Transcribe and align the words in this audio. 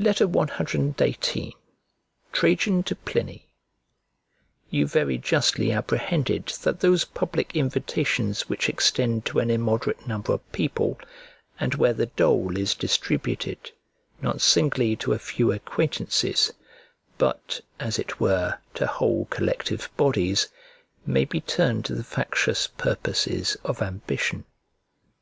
CXVIII 0.00 0.94
TRAJAN 2.32 2.82
TO 2.82 2.96
PLINY 2.96 3.44
You 4.70 4.86
very 4.86 5.18
justly 5.18 5.70
apprehended 5.70 6.46
that 6.62 6.80
those 6.80 7.04
public 7.04 7.54
invitations 7.54 8.48
which 8.48 8.70
extend 8.70 9.26
to 9.26 9.38
an 9.38 9.50
immoderate 9.50 10.06
number 10.06 10.32
of 10.32 10.52
people, 10.52 10.98
and 11.58 11.74
where 11.74 11.92
the 11.92 12.06
dole 12.06 12.56
is 12.56 12.74
distributed, 12.74 13.72
not 14.22 14.40
singly 14.40 14.96
to 14.96 15.12
a 15.12 15.18
few 15.18 15.52
acquaintances, 15.52 16.54
but, 17.18 17.60
as 17.78 17.98
it 17.98 18.18
were, 18.18 18.56
to 18.72 18.86
whole 18.86 19.26
collective 19.26 19.90
bodies, 19.98 20.48
may 21.04 21.26
be 21.26 21.42
turned 21.42 21.84
to 21.84 21.94
the 21.94 22.02
factious 22.02 22.66
purposes 22.66 23.58
of 23.62 23.82
ambition. 23.82 24.46